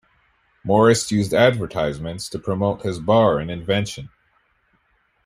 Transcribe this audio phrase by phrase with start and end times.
[0.63, 4.09] Morris used advertisements to promote his bar and invention.